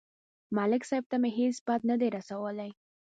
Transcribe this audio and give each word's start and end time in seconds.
ملک 0.57 0.81
صاحب 0.89 1.05
ته 1.11 1.15
مې 1.21 1.29
هېڅ 1.39 1.55
بد 1.67 1.81
نه 1.89 1.95
دي 1.99 2.07
رسولي 2.17 2.71